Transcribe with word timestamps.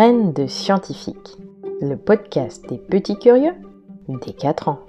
De 0.00 0.46
scientifiques, 0.46 1.36
le 1.82 1.94
podcast 1.94 2.66
des 2.70 2.78
petits 2.78 3.18
curieux 3.18 3.54
des 4.08 4.32
4 4.32 4.68
ans. 4.68 4.86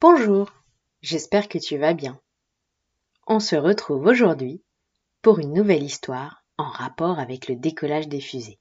Bonjour, 0.00 0.52
j'espère 1.00 1.48
que 1.48 1.58
tu 1.58 1.78
vas 1.78 1.94
bien. 1.94 2.20
On 3.26 3.40
se 3.40 3.56
retrouve 3.56 4.06
aujourd'hui 4.06 4.62
pour 5.20 5.40
une 5.40 5.52
nouvelle 5.52 5.82
histoire 5.82 6.44
en 6.58 6.70
rapport 6.70 7.18
avec 7.18 7.48
le 7.48 7.56
décollage 7.56 8.06
des 8.06 8.20
fusées. 8.20 8.60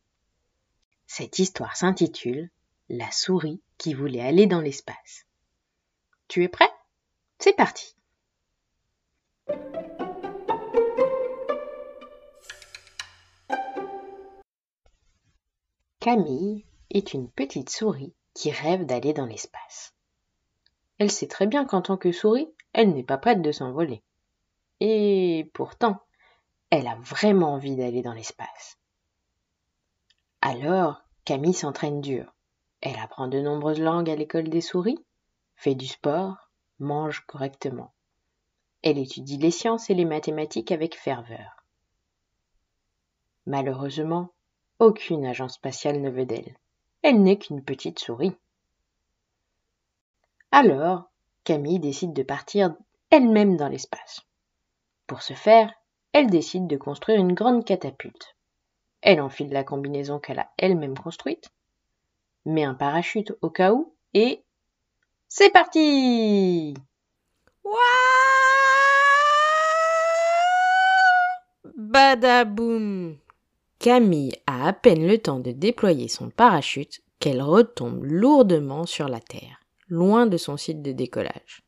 Cette 1.06 1.38
histoire 1.38 1.78
s'intitule 1.78 2.50
La 2.90 3.12
souris 3.12 3.62
qui 3.78 3.94
voulait 3.94 4.26
aller 4.26 4.48
dans 4.48 4.62
l'espace. 4.62 5.28
Tu 6.28 6.44
es 6.44 6.50
prêt? 6.50 6.72
C'est 7.38 7.56
parti 7.56 7.96
Camille 16.02 16.66
est 16.90 17.14
une 17.14 17.30
petite 17.30 17.70
souris 17.70 18.16
qui 18.34 18.50
rêve 18.50 18.88
d'aller 18.88 19.14
dans 19.14 19.28
l'espace. 19.28 19.94
Elle 20.98 21.12
sait 21.12 21.28
très 21.28 21.46
bien 21.46 21.64
qu'en 21.64 21.84
tant 21.84 21.96
que 21.96 22.12
souris, 22.12 22.52
elle 22.74 22.96
n'est 22.96 23.04
pas 23.04 23.20
prête 23.20 23.44
de 23.44 23.52
s'envoler. 23.52 24.02
Et 24.80 25.52
pourtant, 25.54 26.02
elle 26.72 26.88
a 26.88 26.96
vraiment 26.96 27.54
envie 27.54 27.76
d'aller 27.76 28.02
dans 28.02 28.16
l'espace. 28.16 28.80
Alors, 30.42 31.04
Camille 31.24 31.54
s'entraîne 31.54 32.02
dur. 32.02 32.34
Elle 32.82 32.98
apprend 32.98 33.28
de 33.28 33.40
nombreuses 33.40 33.80
langues 33.80 34.10
à 34.10 34.16
l'école 34.16 34.50
des 34.50 34.62
souris, 34.62 35.06
fait 35.54 35.76
du 35.76 35.86
sport, 35.86 36.50
mange 36.80 37.24
correctement. 37.28 37.94
Elle 38.82 38.98
étudie 38.98 39.38
les 39.38 39.52
sciences 39.52 39.92
et 39.92 39.94
les 39.94 40.06
mathématiques 40.06 40.72
avec 40.72 40.98
ferveur. 40.98 41.64
Malheureusement, 43.46 44.34
aucune 44.82 45.28
agence 45.28 45.54
spatiale 45.54 46.02
ne 46.02 46.10
veut 46.10 46.26
d'elle. 46.26 46.58
Elle 47.04 47.22
n'est 47.22 47.38
qu'une 47.38 47.64
petite 47.64 48.00
souris. 48.00 48.36
Alors, 50.52 51.12
Camille 51.44 51.80
décide 51.80 52.14
de 52.14 52.24
partir 52.24 52.76
elle-même 53.12 53.58
dans 53.58 53.68
l'espace. 53.68 54.22
Pour 55.06 55.22
ce 55.22 55.34
faire, 55.34 55.72
elle 56.14 56.32
décide 56.32 56.66
de 56.66 56.78
construire 56.78 57.20
une 57.20 57.34
grande 57.34 57.64
catapulte. 57.64 58.36
Elle 59.02 59.22
enfile 59.22 59.52
la 59.52 59.64
combinaison 59.64 60.20
qu'elle 60.20 60.40
a 60.40 60.50
elle-même 60.58 60.98
construite, 60.98 61.52
met 62.46 62.64
un 62.64 62.74
parachute 62.74 63.34
au 63.42 63.52
cas 63.52 63.74
où, 63.74 63.94
et 64.16 64.44
c'est 65.28 65.52
parti 65.52 66.74
Badaboum 71.76 73.20
Camille 73.82 74.34
a 74.46 74.68
à 74.68 74.74
peine 74.74 75.08
le 75.08 75.18
temps 75.18 75.40
de 75.40 75.50
déployer 75.50 76.08
son 76.08 76.30
parachute 76.30 77.02
qu'elle 77.18 77.42
retombe 77.42 78.04
lourdement 78.04 78.86
sur 78.86 79.10
la 79.10 79.20
Terre, 79.20 79.60
loin 79.88 80.28
de 80.28 80.38
son 80.38 80.56
site 80.56 80.84
de 80.84 80.92
décollage. 80.92 81.64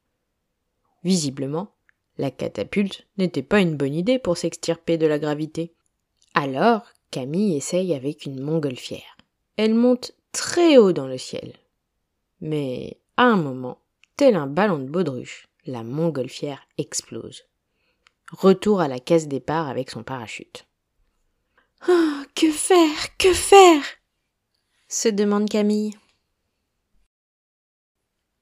Visiblement, 1.04 1.72
la 2.20 2.30
catapulte 2.30 3.08
n'était 3.18 3.42
pas 3.42 3.62
une 3.62 3.76
bonne 3.76 3.96
idée 3.96 4.20
pour 4.20 4.38
s'extirper 4.38 5.00
de 5.00 5.08
la 5.08 5.18
gravité. 5.18 5.74
Alors, 6.36 6.84
Camille 7.10 7.58
essaye 7.58 7.96
avec 7.96 8.28
une 8.28 8.40
montgolfière. 8.40 9.18
Elle 9.58 9.74
monte 9.74 10.14
très 10.34 10.78
haut 10.78 10.94
dans 10.94 11.08
le 11.08 11.18
ciel. 11.18 11.54
Mais, 12.42 13.00
à 13.18 13.24
un 13.24 13.38
moment, 13.38 13.80
tel 14.18 14.36
un 14.36 14.46
ballon 14.46 14.78
de 14.78 14.88
baudruche, 14.88 15.48
la 15.66 15.82
montgolfière 15.82 16.62
explose. 16.78 17.42
Retour 18.32 18.82
à 18.82 18.88
la 18.88 19.00
caisse 19.00 19.28
départ 19.28 19.68
avec 19.68 19.90
son 19.90 20.04
parachute. 20.04 20.68
Oh, 21.88 22.24
que 22.36 22.50
faire 22.52 23.18
Que 23.18 23.34
faire? 23.34 23.84
se 24.88 25.10
demande 25.10 25.50
Camille. 25.50 25.98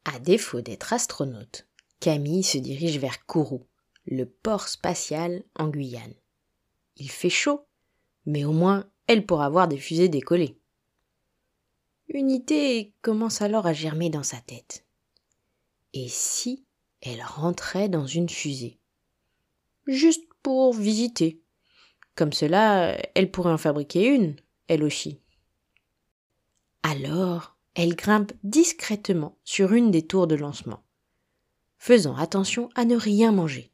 À 0.06 0.20
défaut 0.20 0.62
d'être 0.62 0.94
astronaute, 0.94 1.68
Camille 2.00 2.44
se 2.44 2.58
dirige 2.58 3.00
vers 3.00 3.26
Kourou, 3.26 3.66
le 4.06 4.26
port 4.26 4.68
spatial 4.68 5.44
en 5.56 5.70
Guyane. 5.70 6.14
Il 6.98 7.10
fait 7.10 7.30
chaud, 7.30 7.66
mais 8.26 8.46
au 8.46 8.52
moins 8.52 8.90
elle 9.08 9.26
pourra 9.26 9.50
voir 9.50 9.68
des 9.68 9.78
fusées 9.78 10.10
décoller. 10.10 10.60
Une 12.10 12.30
idée 12.30 12.94
commence 13.02 13.42
alors 13.42 13.66
à 13.66 13.74
germer 13.74 14.10
dans 14.10 14.24
sa 14.24 14.40
tête. 14.42 14.86
Et 15.94 16.10
si 16.10 16.66
elle 17.02 17.24
rentrait 17.24 17.90
dans 17.90 18.06
une 18.06 18.30
fusée? 18.30 18.78
Juste 19.88 20.28
pour 20.44 20.74
visiter, 20.74 21.41
comme 22.16 22.34
cela, 22.34 22.98
elle 23.16 23.32
pourrait 23.32 23.54
en 23.54 23.58
fabriquer 23.58 24.06
une, 24.06 24.36
elle 24.68 24.84
aussi. 24.84 25.20
Alors, 26.84 27.58
elle 27.74 27.96
grimpe 27.96 28.34
discrètement 28.44 29.38
sur 29.44 29.74
une 29.74 29.92
des 29.92 30.06
tours 30.06 30.28
de 30.28 30.36
lancement, 30.36 30.84
faisant 31.78 32.16
attention 32.16 32.70
à 32.76 32.86
ne 32.86 32.96
rien 32.96 33.32
manger. 33.32 33.72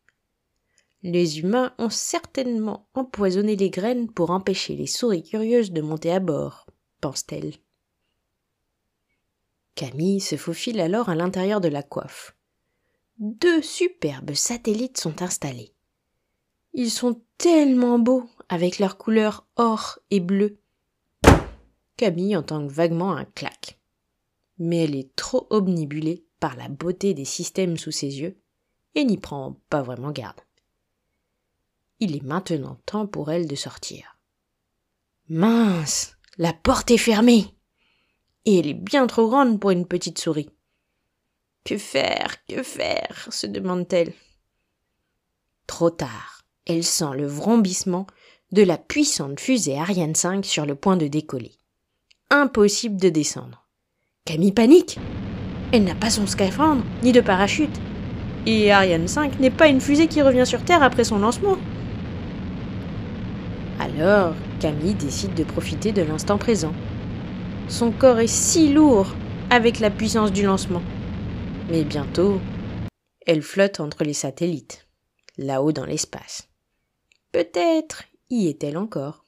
Les 1.03 1.39
humains 1.39 1.73
ont 1.77 1.89
certainement 1.89 2.89
empoisonné 2.93 3.55
les 3.55 3.69
graines 3.69 4.11
pour 4.11 4.31
empêcher 4.31 4.75
les 4.75 4.87
souris 4.87 5.23
curieuses 5.23 5.71
de 5.71 5.81
monter 5.81 6.11
à 6.11 6.19
bord, 6.19 6.67
pense-t-elle. 7.01 7.53
Camille 9.75 10.21
se 10.21 10.37
faufile 10.37 10.79
alors 10.79 11.09
à 11.09 11.15
l'intérieur 11.15 11.61
de 11.61 11.67
la 11.67 11.83
coiffe. 11.83 12.35
Deux 13.19 13.61
superbes 13.61 14.33
satellites 14.33 14.99
sont 14.99 15.21
installés. 15.21 15.73
Ils 16.79 16.91
sont 16.91 17.19
tellement 17.39 17.97
beaux 17.97 18.29
avec 18.49 18.77
leurs 18.77 18.99
couleurs 18.99 19.47
or 19.55 19.97
et 20.11 20.19
bleu. 20.19 20.59
Camille 21.97 22.38
entend 22.38 22.67
vaguement 22.67 23.13
un 23.13 23.25
clac. 23.25 23.79
Mais 24.59 24.83
elle 24.83 24.95
est 24.95 25.16
trop 25.16 25.47
obnibulée 25.49 26.23
par 26.39 26.55
la 26.55 26.69
beauté 26.69 27.16
des 27.16 27.25
systèmes 27.25 27.77
sous 27.77 27.89
ses 27.89 28.19
yeux 28.19 28.39
et 28.93 29.05
n'y 29.05 29.17
prend 29.17 29.59
pas 29.71 29.81
vraiment 29.81 30.11
garde. 30.11 30.39
Il 31.99 32.16
est 32.16 32.23
maintenant 32.23 32.77
temps 32.85 33.07
pour 33.07 33.31
elle 33.31 33.47
de 33.47 33.55
sortir. 33.55 34.19
Mince, 35.29 36.16
la 36.37 36.53
porte 36.53 36.91
est 36.91 36.99
fermée. 36.99 37.55
Et 38.45 38.59
elle 38.59 38.67
est 38.67 38.75
bien 38.75 39.07
trop 39.07 39.27
grande 39.27 39.59
pour 39.59 39.71
une 39.71 39.87
petite 39.87 40.19
souris. 40.19 40.51
Que 41.63 41.79
faire, 41.79 42.45
que 42.45 42.61
faire 42.61 43.27
se 43.31 43.47
demande-t-elle. 43.47 44.13
Trop 45.66 45.89
tard 45.89 46.36
elle 46.67 46.83
sent 46.83 47.11
le 47.16 47.25
vrombissement 47.25 48.07
de 48.51 48.61
la 48.61 48.78
puissante 48.78 49.39
fusée 49.39 49.78
Ariane 49.78 50.16
5 50.16 50.45
sur 50.45 50.66
le 50.66 50.75
point 50.75 50.97
de 50.97 51.07
décoller. 51.07 51.53
Impossible 52.29 53.00
de 53.00 53.09
descendre. 53.09 53.66
Camille 54.25 54.51
panique. 54.51 55.00
Elle 55.72 55.85
n'a 55.85 55.95
pas 55.95 56.09
son 56.09 56.28
scaphandre, 56.28 56.83
ni 57.03 57.11
de 57.11 57.22
parachute. 57.22 57.79
Et 58.45 58.72
Ariane 58.72 59.07
5 59.07 59.39
n'est 59.39 59.51
pas 59.51 59.67
une 59.67 59.81
fusée 59.81 60.07
qui 60.07 60.22
revient 60.22 60.45
sur 60.45 60.63
Terre 60.63 60.83
après 60.83 61.03
son 61.03 61.19
lancement. 61.19 61.57
Alors, 63.79 64.34
Camille 64.59 64.95
décide 64.95 65.34
de 65.34 65.44
profiter 65.44 65.91
de 65.91 66.01
l'instant 66.01 66.38
présent. 66.38 66.73
Son 67.69 67.91
corps 67.91 68.19
est 68.19 68.28
si 68.28 68.73
lourd 68.73 69.07
avec 69.49 69.79
la 69.79 69.89
puissance 69.89 70.31
du 70.31 70.44
lancement. 70.44 70.81
Mais 71.69 71.84
bientôt, 71.84 72.39
elle 73.25 73.41
flotte 73.41 73.79
entre 73.79 74.03
les 74.03 74.13
satellites, 74.13 74.88
là-haut 75.38 75.73
dans 75.73 75.85
l'espace. 75.85 76.47
Peut-être 77.37 78.05
y 78.31 78.47
est-elle 78.47 78.79
encore. 78.79 79.23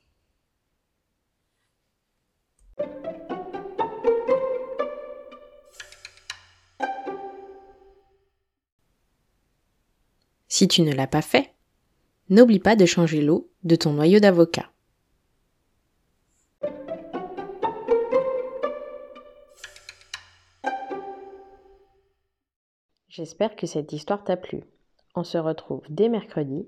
Si 10.48 10.68
tu 10.68 10.82
ne 10.82 10.92
l'as 10.92 11.06
pas 11.06 11.22
fait, 11.22 11.54
n'oublie 12.32 12.58
pas 12.58 12.76
de 12.76 12.88
changer 12.88 13.22
l'eau 13.22 13.52
de 13.64 13.76
ton 13.76 13.94
noyau 13.94 14.20
d'avocat. 14.20 14.72
J'espère 23.08 23.56
que 23.56 23.68
cette 23.68 23.94
histoire 23.94 24.24
t'a 24.24 24.36
plu. 24.36 24.64
On 25.14 25.24
se 25.24 25.38
retrouve 25.38 25.84
dès 25.90 26.10
mercredi 26.10 26.68